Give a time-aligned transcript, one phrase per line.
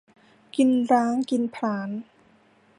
[0.55, 1.89] กินล้างกินผลาญ